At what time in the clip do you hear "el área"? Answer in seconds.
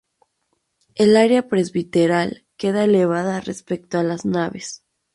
0.95-1.47